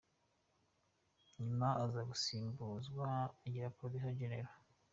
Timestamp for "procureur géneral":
3.77-4.55